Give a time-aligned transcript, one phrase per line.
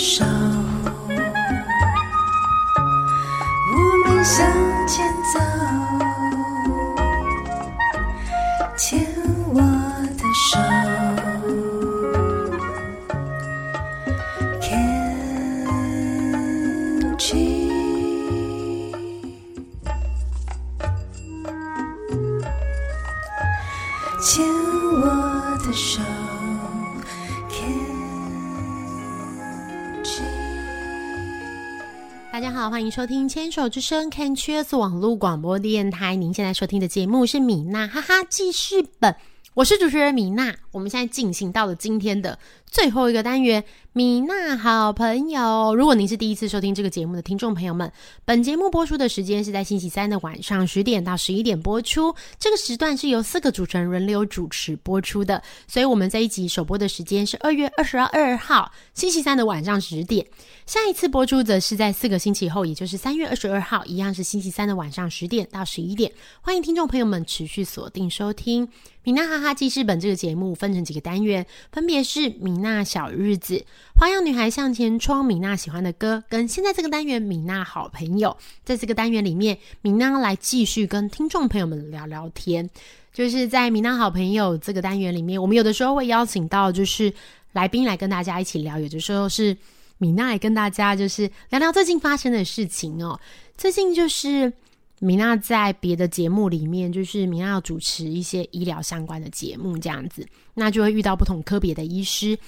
[0.00, 0.69] 手，
[32.70, 36.14] 欢迎收听《牵手之声》Can Cheers 网络广播电台。
[36.14, 39.16] 您现在收听的节目是米娜哈哈记事本，
[39.54, 40.54] 我是主持人米娜。
[40.70, 42.38] 我们现在进行到了今天的
[42.70, 45.74] 最后一个单元，米娜好朋友。
[45.74, 47.90] 如果您是第一次收听这个节目的听众朋友们，
[48.24, 52.14] 本节目播出的时间是在星期三的晚上十点到十一点播出。
[52.38, 60.24] 这个时段是由四个主持人轮流主持播出的，所以我们这一集首播的时间是二月二十二号星期三的晚上十点。
[60.64, 66.12] 下一次播出则是在四个星期后，也就是三月二十二号，一样是星期三的晚上十点到十一点。
[66.40, 68.68] 欢迎听众朋友们持续锁定收听
[69.02, 73.62] 《米娜哈哈记事本》这个节目，分成几个单元，分别是米娜小日子、
[73.94, 78.36] 花样女孩向前冲、米娜喜欢的歌，跟现在这个单元米娜好朋友。
[78.64, 82.70] 在这个单元里面，米娜来继续跟听众朋友们聊聊天。
[83.12, 87.12] 就是在米娜好朋友这个单元里面，我们有的时候会邀请到就是
[87.52, 89.56] 来宾来跟大家一起聊，有的时候是
[89.98, 93.18] 米娜来跟大家就是聊聊最近发生的事情哦。
[93.58, 94.52] 最近就是
[95.00, 102.38] 米娜在别的节目里面，就是米娜要主持一些医疗相关的节目这样子，那就会遇到不同科别的医师。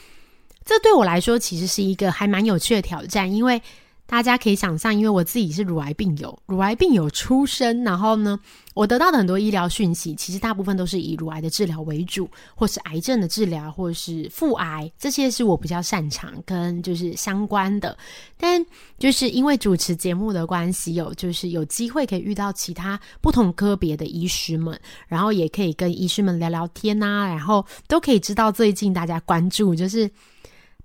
[0.65, 3.61] 这对我来说其实是一个还蛮有趣的挑战，因为
[4.07, 8.39] 大家可以想象，因为我自己是乳癌病友，乳癌病友出身，然后呢，
[8.75, 17.97] 我得到的很多医疗讯息，其实大部分都是以乳癌的治疗为主，或是癌症的治疗，或是腹癌，这些是我比较擅长跟就是相关的。
[18.37, 18.63] 但
[18.99, 30.11] 就是因为主持节目的关系，有就是有机会可以遇到其他不同科别的医师们，然后也可以跟医师们聊聊天呐、然后都可以知道最近大家关注就是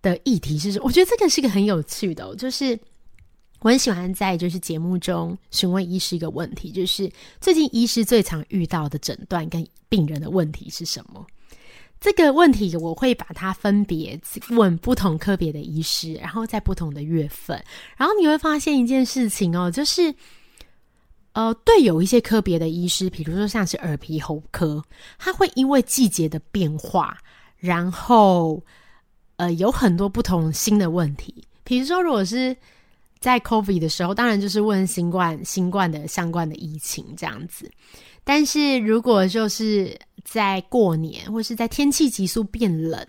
[0.01, 0.85] 的议题是什么。
[0.85, 2.79] 我觉得这个是一个很有趣的、就是。
[3.59, 11.25] 我很喜欢在就是节目中询问医师一个问题，就是最近医师最常遇到的诊断跟病人的问题是什么？
[11.99, 14.19] 这个问题我会把它分别
[14.49, 17.59] 问不同科别的医师，然后在不同的月份，
[17.97, 20.13] 然后你会发现一件事情哦，就是
[21.31, 24.83] 呃，对有一些科别的医师，比如说像是耳鼻喉科，
[25.17, 27.17] 他会因为季节的变化，
[27.57, 28.63] 然后
[29.37, 32.55] 呃有很多不同新的问题，比如说如果是
[33.19, 37.69] 在 COVID 的时候，当然就是问新冠、新冠的相关的疫情这样子。
[38.23, 43.05] 但是如果就是在过年或是在天气急速变冷，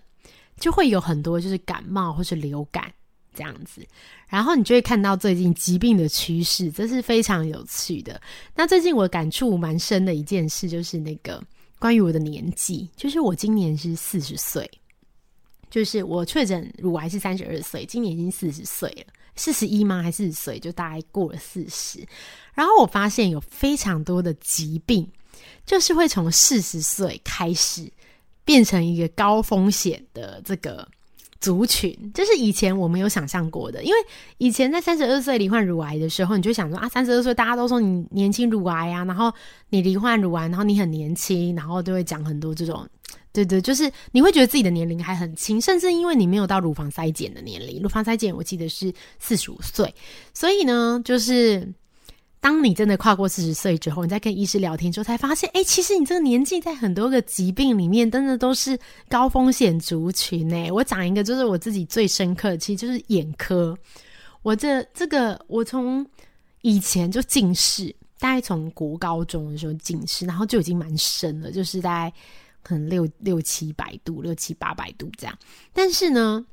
[0.59, 2.91] 就会有很多就是感冒或是流感
[3.33, 3.85] 这样子。
[4.27, 8.21] 然后你就会看到最近疾病的趋势，这是非常有趣的。
[8.55, 11.43] 那最近我感触蛮深的一件事，就是那个
[11.79, 14.69] 关于我的年纪，就是我今年是四十岁。
[15.69, 20.03] 就是我确诊乳癌是三十二岁，今年已经四十岁了，四十一吗？
[20.03, 20.59] 还是四十岁？
[20.59, 22.05] 就大概过了四十。
[22.53, 25.09] 然后我发现有非常多的疾病，
[25.65, 27.89] 就是会从四十岁开始
[28.43, 30.85] 变成一个高风险的这个
[31.39, 33.81] 族群，这是以前我没有想象过的。
[33.83, 33.97] 因为
[34.39, 39.33] 以前在三十二岁罹患乳癌的时候，你就想说啊，三十二岁大家都说你年轻乳癌啊，然后
[39.69, 42.85] 你罹患乳癌，然后你很年轻，然后都会讲很多这种。
[43.45, 49.93] 对对，就是你会觉得自己的年龄还很轻，甚至因为你没有到乳房筛检的年龄，乳房筛检我记得是四十五岁，
[50.33, 51.67] 所以呢，就是
[52.41, 58.77] 当你真的跨过四十岁之后，你在跟医师聊天之后，才发现，哎，其实你这个年纪在很多个疾病里面，真的都是
[59.09, 60.71] 高风险族群呢。
[60.71, 63.77] 我讲一个，就是我自己最深刻的，其实就是眼科。
[64.41, 66.05] 我这这个，我从
[66.61, 72.13] 以前就近视，大概从国高中的时候近视，然后就已经蛮深了，就是大概。
[72.61, 75.37] 可能六六七百度，六七八百度这样。
[75.73, 76.45] 但是呢，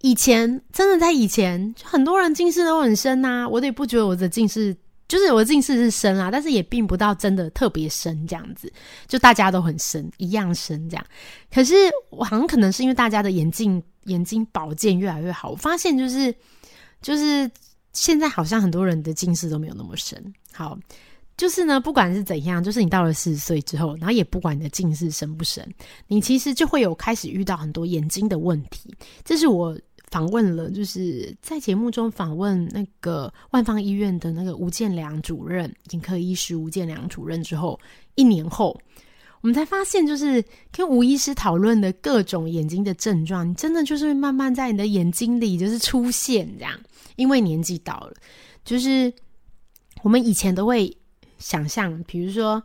[0.00, 4.76] 以前真的在以前，就很多人近视都很深呐、我也不觉得我的近视，
[5.08, 8.72] 就是我的近视是深啊，但是也并不到真的特别深这样子。
[9.06, 11.06] 就大家都很深，一样深这样。
[11.52, 11.74] 可是
[12.10, 16.34] 我好像可能是因为大家的眼镜眼睛保健越来越好，我发现就是
[17.00, 17.50] 就是
[17.92, 20.32] 现在好像很多人的近视都没有那么深。
[20.52, 20.78] 好。
[21.36, 25.66] 就是呢，不管是怎样，就是你到了四十岁之后，然后也不管你的近视深不深，
[26.06, 28.94] 你其实就会有开始遇到很多眼睛的问题。
[29.24, 29.76] 这是我
[30.10, 37.80] 访问了，就是在节目中访问那个万方医院的那个吴建良主任，眼科医师吴建良主任之后，
[38.14, 38.78] 一年后，
[39.40, 46.78] 我们才发现，就是跟吴医师讨论的各种眼睛的症状，真的就是慢慢在你的眼睛里就是出现这样。
[47.16, 48.14] 因为年纪到了，
[48.64, 49.12] 就是
[50.02, 50.94] 我们以前都会
[51.42, 52.62] 想象，比如说，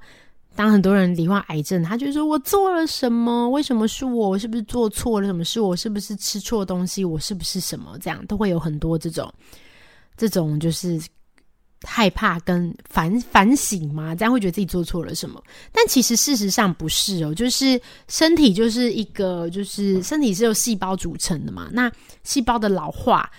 [0.56, 3.50] 当很多人罹患癌症，他就说我做了什么？
[3.50, 4.30] 为什么是我？
[4.30, 5.60] 我是不是做错了什么事？
[5.60, 7.04] 我是不是吃错东西？
[7.04, 7.98] 我是不是什么？
[8.00, 9.34] 这样都会有很多这种
[10.16, 11.02] 这种就是。
[11.84, 15.40] 害怕跟反反省嘛，这样会觉得自己做错了什么？
[15.72, 21.70] 但其实事实上不是哦，就是身体就是一个，就是身体是由细胞组成的嘛。
[21.72, 21.90] 那
[22.24, 23.30] 细胞的老化，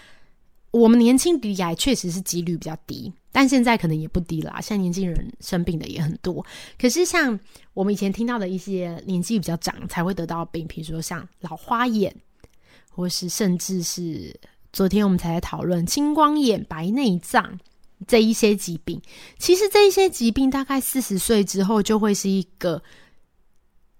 [0.70, 4.60] 我们年轻鼻癌确实是几率比较低，但现在可能也不低啦。
[4.60, 6.44] 现在年轻人生病的也很多，
[6.76, 7.38] 可是像
[7.72, 12.12] 我们以前听到的一些年纪比较长才会得到病，比如说像老花眼，
[12.90, 14.34] 或是甚至是
[14.72, 17.56] 昨天我们才在讨论青光眼、白内障。
[18.08, 19.00] 这一些疾病，
[19.38, 22.82] 其实这一些疾病大概四十岁之后就会是一个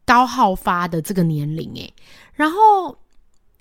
[0.05, 1.95] 高好发的这个年龄诶。
[2.33, 2.99] 然后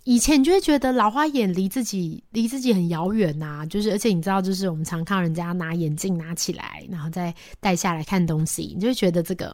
[0.08, 9.54] 以前就会觉得老花眼离自己离自己很遥远呐，就是而且你知道，就是我们常看人家拿眼镜拿起来，然后再戴下来看东西，你就会觉得这个。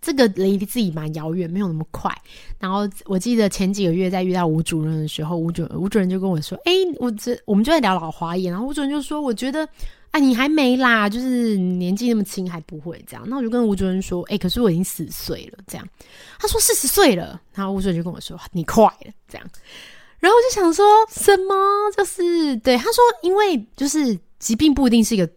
[0.00, 2.14] 这个离自己蛮遥远，没有那么快。
[2.60, 9.66] 然后我记得前几个月在遇到吴主任的时候，吴主吴主任就跟我说：“哎，我这我们就在聊老花眼。”然后吴主任就说：“我觉得
[10.14, 15.84] 啊，你还没啦，就是年纪那么轻还不会这样。”那我就跟吴主任说：“哎，可是我已经四十岁了。”这样
[16.38, 19.50] 他说：“四十岁了。”然后吴主任就跟我说：“你快了。”这样，
[20.20, 21.54] 然后我就想说什么？
[21.96, 25.28] 就是对他说，因为就是疾病不一定是一个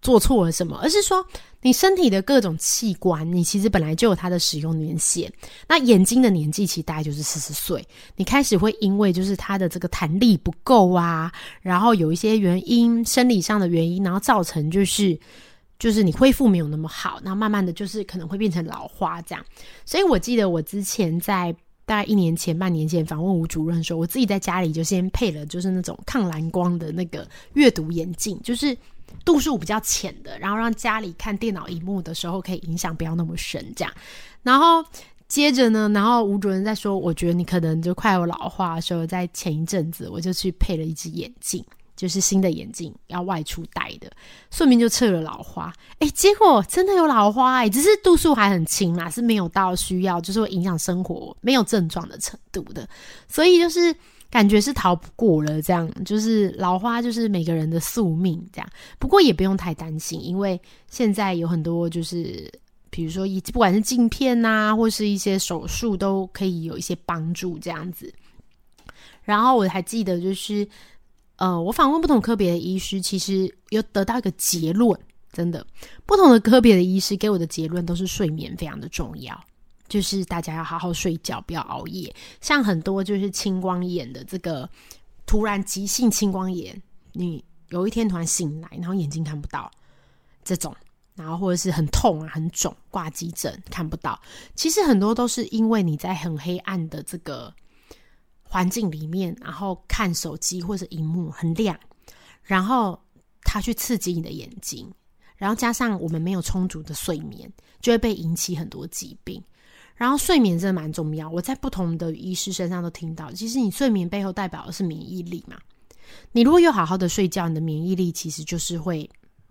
[0.00, 1.26] 做错了什么，而是说。
[1.62, 5.32] 你身体的各种器官，你其实本来就有它的使用年限。
[5.68, 7.86] 那眼睛的年纪其实大概就是四十岁，
[8.16, 15.16] 你开始会因为就是它的这个弹力不够啊，然后有一些原因，生理上的原因，然后造成就是
[15.78, 19.44] 就是你恢复没有那么好，然后慢慢的就是可能会变成老花这样。
[19.84, 21.54] 所以我记得我之前在
[21.86, 27.24] 大概一年前、半年前访问吴主任的时候，我自己在家里就先配了就是那种抗蓝光的那个
[27.54, 28.76] 阅读眼镜，就是。
[29.24, 33.92] 度数比较浅的，然后让家里看电脑荧幕的时候可以影响不要那么深，这样。
[34.42, 34.84] 然后
[35.28, 41.64] 接着呢，然后吴主任在说，我觉得你可能就快有老化的时候，在前一阵子我就去配了一只眼镜，
[41.96, 44.10] 就是新的眼镜要外出戴的，
[44.50, 45.72] 顺便就测了老花。
[46.00, 52.88] 哎，结果真的有老花哎，只是度数还很轻嘛，是没有到需要就是会影响生活没有症状的程度的，
[53.28, 53.94] 所以就是。
[54.32, 58.70] 感觉是逃不过了，这样就是老花，就是每个人的宿命，这样。
[58.98, 60.58] 不过也不用太担心，因为
[60.88, 62.50] 现在有很多，就是
[62.88, 68.10] 比如说，不管是镜片呐，或是一些手术，都可以有一些帮助，这样子。
[69.22, 70.66] 然后我还记得，就是
[71.36, 74.98] 呃，我访问不同科别的医师，其实有得到一个结论，
[75.30, 75.66] 真的，
[76.06, 79.38] 不同的科别的医师给我的结论都是睡眠非常的重要。
[79.92, 82.16] 就是大家要好好睡觉，不要熬夜。
[82.40, 84.66] 像很多就是青光眼的这个
[85.26, 89.70] 突然急性青光眼，你有一天突然醒来，然后眼睛看不到
[90.42, 90.74] 这种，
[91.14, 94.18] 然后或者是很痛啊、很肿，挂急诊看不到。
[94.54, 97.54] 其实很多都是因为你在很黑暗的这个
[98.42, 101.78] 环境里面，然后看手机或者荧幕很亮，
[102.42, 102.98] 然后
[103.42, 104.90] 它去刺激你的眼睛，
[105.36, 109.42] 然后加上我们没有充足的睡眠，就会被引起很多疾病。
[110.02, 115.56] 然后睡眠真的蛮重要，我在不同的医师身上都听到，其实你睡眠背后代表的是免疫力嘛。
[116.32, 119.08] 你如果有好好的睡觉，你的免疫力其实就是会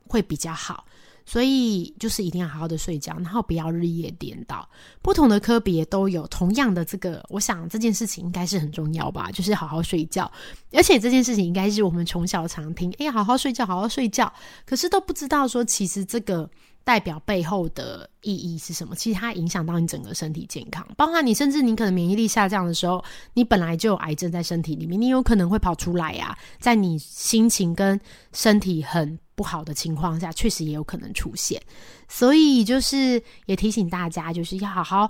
[0.10, 0.84] 会比较好。
[1.25, 4.67] 所以就是一定要好好的睡觉，然后不要日夜颠倒。
[5.01, 10.29] 不同的科别都有同样的这个，我想这件事情应该是很重要吧，就是好好睡觉。
[10.74, 14.34] 而且这件事情应该是我们从小常听，哎，好好睡觉，好好睡觉，
[14.65, 16.50] 可是都不知道说其实这个。
[16.83, 18.95] 代表背后的意义是什么？
[18.95, 26.35] 其实它影响到你整个身体健康，包括你甚至你可能免疫力下降的时候，你本来就有癌症在身体里面，你有可能会跑出来呀。
[26.59, 28.00] 在你心情跟
[28.33, 31.61] 身体很不好的情况下，确实也有可能出现。
[32.07, 35.09] 所以就是也提醒大家，就是要好好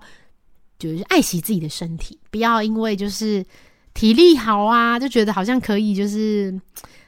[0.77, 3.45] 就是爱惜自己的身体，不要因为就是
[3.93, 6.51] 体力好啊，就觉得好像可以就是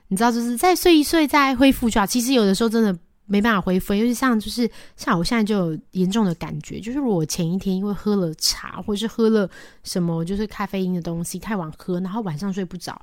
[0.08, 2.08] 你知道，就是再睡一睡再恢复就好。
[2.08, 2.98] 其实有的时候真的。
[3.25, 9.50] 没办法恢复，尤其像就是像我现在就有严重的感觉，就是我前一天因为喝了茶，或者是喝了
[9.84, 13.01] 什么就是咖啡因的东西太晚喝，然后晚上睡不着，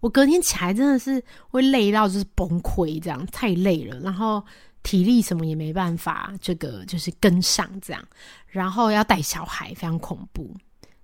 [0.00, 4.44] 我隔天起来真的是会累到就是崩溃，这样太累了，然后
[4.82, 8.04] 体力什么也没办法，这个就是跟上这样，
[8.48, 10.54] 然后要带小孩非常恐怖。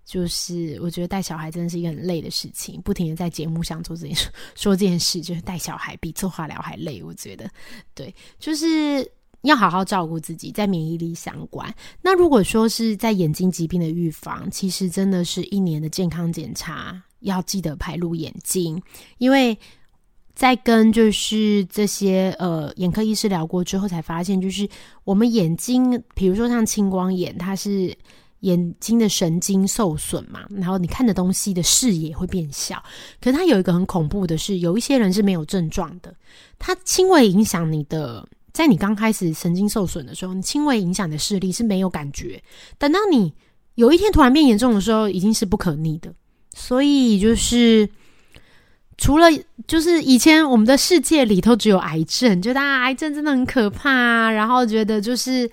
[0.05, 7.03] 就是我觉得带小孩真的是一个很累的事情，不停的在节目上做这件事， 说这件事，就是带小孩比做化疗还累。
[7.03, 7.49] 我觉得，
[7.95, 9.09] 对，就是
[9.43, 11.73] 要好好照顾自己，在免疫力相关。
[12.03, 18.83] 那如果说是在眼睛疾病的预防，其实真的是一年的健康检查要记得排入眼睛，
[19.19, 19.57] 因为
[20.35, 24.69] 在跟就是这些呃眼科医师聊过之后，才发现就是
[25.05, 27.97] 我们眼睛，比如说像青光眼，它是。
[28.43, 32.83] 眼睛的神经受损嘛，然后你看的东西的视野会变小。
[33.21, 36.13] 可是它有一个很恐怖的是，有一些人是没有症状的，
[36.59, 42.43] 它轻微影响你的，在你刚开始神经受损的时候，你轻微影响的视力是没有感觉。
[42.79, 43.33] 等到你
[43.77, 46.13] 有一天突然变严重的时候，已经是不可逆的。
[46.53, 47.89] 所以就是
[48.99, 49.29] 除了
[49.69, 55.49] 就是以前我们的世界里头只有癌症，觉得啊癌症真的很可怕，然后觉得就是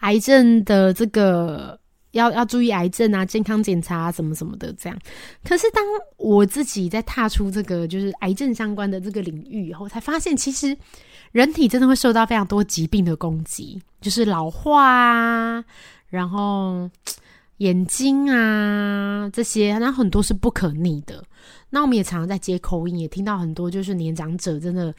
[0.00, 1.80] 癌症的这个。
[2.16, 4.98] 要要注意癌症啊，健康检查啊，什么什么的，这样。
[5.44, 5.84] 可是当
[6.16, 10.76] 我自己在踏出这个就是癌症相关的这个领域以后，才发现其实
[11.32, 15.64] 人体真的会受到非常多疾病的攻击，就是老化啊，
[16.08, 16.90] 然后
[17.58, 21.22] 眼睛啊这些，那很多是不可逆的。
[21.70, 24.94] 那我们也常常在接口音，也听到很多就是年长者真的。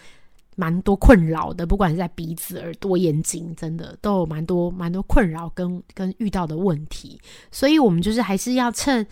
[0.58, 7.18] 蛮多困扰的，不管是在鼻子、耳朵、眼睛，真的都有蛮多蛮多困扰跟跟遇到的问题，
[7.52, 9.06] 所以我们就是还是要趁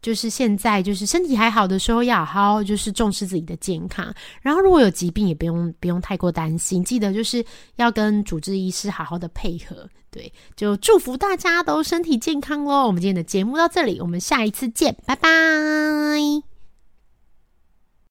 [0.00, 4.14] 就是现在就是身体还好的时候，要好好就是重视自己的健康。
[4.40, 7.44] 然后如果有疾病，也不用不用太过担心，记得就是
[7.76, 9.86] 要跟主治医师好好的配合。
[10.10, 12.86] 对，就祝福大家都身体健康喽！
[12.86, 16.49] 我们今天的节目到这里，我们下一次见，拜拜。